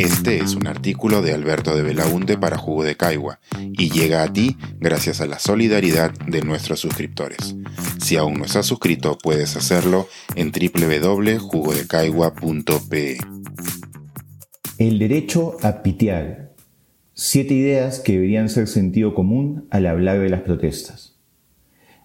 [0.00, 4.32] Este es un artículo de Alberto de Belaunte para Jugo de Caigua y llega a
[4.32, 7.54] ti gracias a la solidaridad de nuestros suscriptores.
[8.00, 13.18] Si aún no estás suscrito, puedes hacerlo en www.jugodecaigua.pe.
[14.78, 16.54] El derecho a pitear.
[17.12, 21.18] Siete ideas que deberían ser sentido común al hablar de las protestas.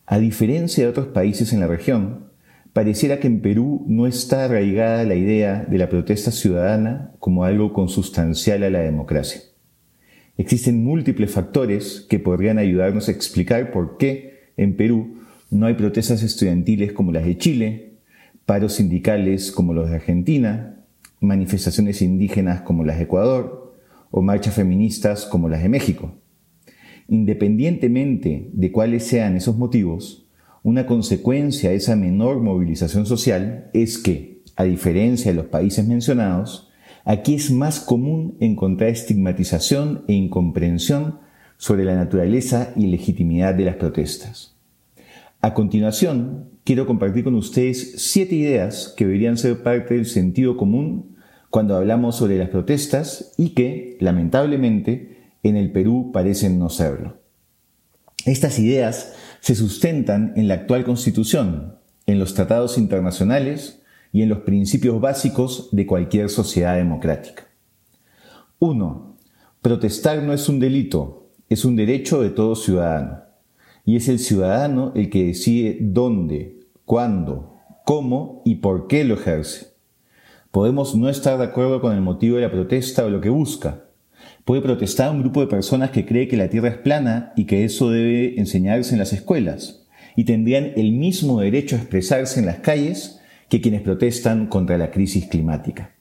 [0.06, 2.26] A diferencia de otros países en la región,
[2.76, 7.72] pareciera que en Perú no está arraigada la idea de la protesta ciudadana como algo
[7.72, 9.40] consustancial a la democracia.
[10.36, 16.22] Existen múltiples factores que podrían ayudarnos a explicar por qué en Perú no hay protestas
[16.22, 17.94] estudiantiles como las de Chile,
[18.46, 20.84] paros sindicales como los de Argentina,
[21.22, 23.74] manifestaciones indígenas como las de Ecuador
[24.12, 26.14] o marchas feministas como las de México.
[27.08, 30.25] Independientemente de cuáles sean esos motivos,
[30.66, 36.72] una consecuencia de esa menor movilización social es que, a diferencia de los países mencionados,
[37.04, 41.20] aquí es más común encontrar estigmatización e incomprensión
[41.58, 44.56] sobre la naturaleza y legitimidad de las protestas.
[45.40, 51.16] A continuación, quiero compartir con ustedes siete ideas que deberían ser parte del sentido común
[51.52, 57.20] cuando hablamos sobre las protestas y que, lamentablemente, en el Perú parecen no serlo.
[58.26, 59.14] Estas ideas
[59.46, 61.76] se sustentan en la actual Constitución,
[62.08, 63.80] en los tratados internacionales
[64.12, 67.46] y en los principios básicos de cualquier sociedad democrática.
[68.58, 69.18] 1.
[69.62, 73.20] Protestar no es un delito, es un derecho de todo ciudadano.
[73.86, 77.54] Y es el ciudadano el que decide dónde, cuándo,
[77.86, 79.76] cómo y por qué lo ejerce.
[80.50, 83.85] Podemos no estar de acuerdo con el motivo de la protesta o lo que busca,
[84.46, 87.66] Puede protestar un grupo de personas que cree que la Tierra es plana y que
[87.66, 92.60] eso debe enseñarse en las escuelas, y tendrían el mismo derecho a expresarse en las
[92.60, 95.96] calles que quienes protestan contra la crisis climática.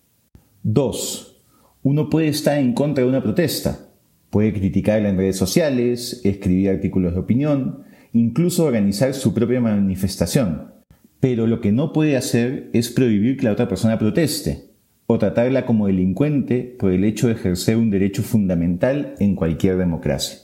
[0.62, 1.40] 2.
[1.84, 3.88] Uno puede estar en contra de una protesta,
[4.28, 10.74] puede criticarla en redes sociales, escribir artículos de opinión, incluso organizar su propia manifestación.
[11.18, 14.73] Pero lo que no puede hacer es prohibir que la otra persona proteste,
[15.06, 20.38] o tratarla como delincuente por el hecho de ejercer un derecho fundamental en cualquier democracia.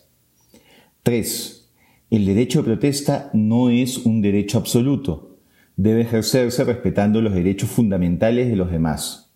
[1.03, 1.71] 3.
[2.11, 5.39] El derecho de protesta no es un derecho absoluto.
[5.77, 9.33] Debe ejercerse respetando los derechos fundamentales de los demás.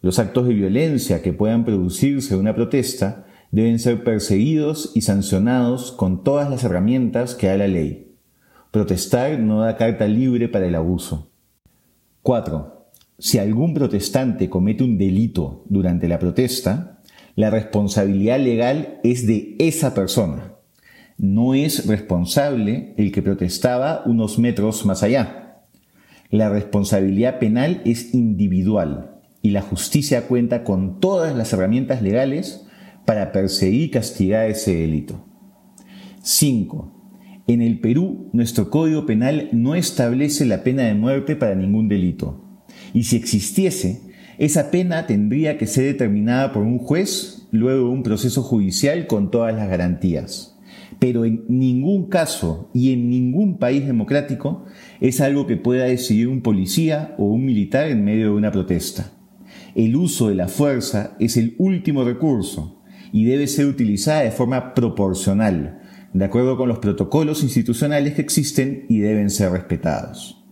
[0.00, 5.92] Los actos de violencia que puedan producirse de una protesta deben ser perseguidos y sancionados
[5.92, 8.12] con todas las herramientas que da la ley.
[8.72, 11.30] Protestar no da carta libre para el abuso.
[12.22, 12.73] 4
[13.18, 17.00] si algún protestante comete un delito durante la protesta,
[17.36, 20.54] la responsabilidad legal es de esa persona.
[21.16, 25.62] No es responsable el que protestaba unos metros más allá.
[26.30, 32.66] La responsabilidad penal es individual y la justicia cuenta con todas las herramientas legales
[33.04, 35.24] para perseguir y castigar ese delito.
[36.22, 37.42] 5.
[37.46, 42.43] En el Perú, nuestro Código Penal no establece la pena de muerte para ningún delito
[42.94, 44.00] y si existiese,
[44.38, 49.30] esa pena tendría que ser determinada por un juez luego de un proceso judicial con
[49.30, 50.56] todas las garantías.
[51.00, 54.64] Pero en ningún caso y en ningún país democrático
[55.00, 59.12] es algo que pueda decidir un policía o un militar en medio de una protesta.
[59.74, 62.80] El uso de la fuerza es el último recurso
[63.12, 65.80] y debe ser utilizada de forma proporcional,
[66.12, 70.44] de acuerdo con los protocolos institucionales que existen y deben ser respetados.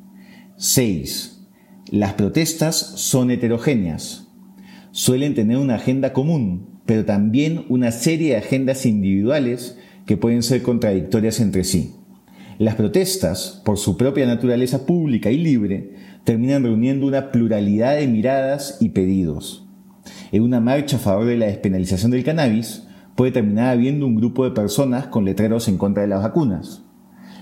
[0.57, 1.32] 6.
[1.91, 4.29] Las protestas son heterogéneas.
[4.93, 10.63] Suelen tener una agenda común, pero también una serie de agendas individuales que pueden ser
[10.63, 11.95] contradictorias entre sí.
[12.59, 15.95] Las protestas, por su propia naturaleza pública y libre,
[16.25, 19.67] terminan reuniendo una pluralidad de miradas y pedidos.
[20.31, 24.45] En una marcha a favor de la despenalización del cannabis, puede terminar habiendo un grupo
[24.45, 26.83] de personas con letreros en contra de las vacunas.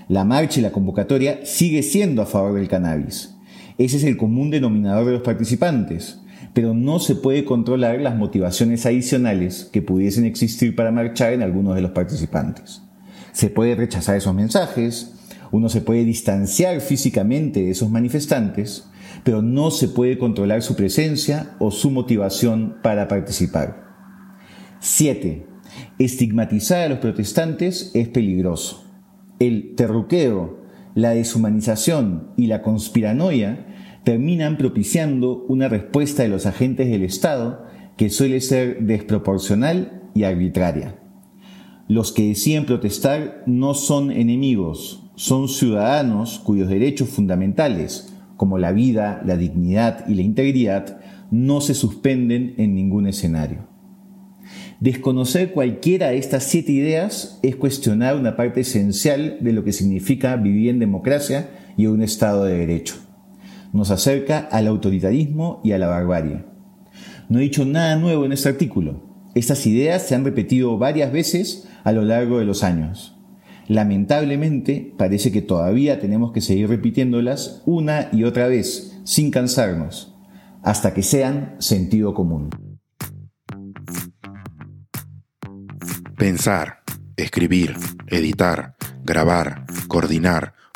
[0.07, 3.37] La marcha y la convocatoria sigue siendo a favor del cannabis,
[3.85, 6.19] ese es el común denominador de los participantes,
[6.53, 11.75] pero no se puede controlar las motivaciones adicionales que pudiesen existir para marchar en algunos
[11.75, 12.83] de los participantes.
[13.31, 15.13] Se puede rechazar esos mensajes,
[15.51, 18.87] uno se puede distanciar físicamente de esos manifestantes,
[19.23, 23.83] pero no se puede controlar su presencia o su motivación para participar.
[24.79, 25.47] 7.
[25.97, 28.85] Estigmatizar a los protestantes es peligroso.
[29.39, 30.61] El terruqueo,
[30.93, 33.70] la deshumanización y la conspiranoia
[34.03, 37.65] terminan propiciando una respuesta de los agentes del Estado
[37.97, 40.95] que suele ser desproporcional y arbitraria.
[41.87, 49.21] Los que deciden protestar no son enemigos, son ciudadanos cuyos derechos fundamentales, como la vida,
[49.25, 50.99] la dignidad y la integridad,
[51.29, 53.67] no se suspenden en ningún escenario.
[54.79, 60.35] Desconocer cualquiera de estas siete ideas es cuestionar una parte esencial de lo que significa
[60.37, 62.95] vivir en democracia y un Estado de Derecho.
[63.73, 66.45] Nos acerca al autoritarismo y a la barbarie.
[67.29, 69.29] No he dicho nada nuevo en este artículo.
[69.35, 73.17] Estas ideas se han repetido varias veces a lo largo de los años.
[73.67, 80.13] Lamentablemente, parece que todavía tenemos que seguir repitiéndolas una y otra vez, sin cansarnos,
[80.61, 82.49] hasta que sean sentido común.
[86.17, 86.79] Pensar,
[87.15, 87.75] escribir,
[88.07, 90.53] editar, grabar, coordinar,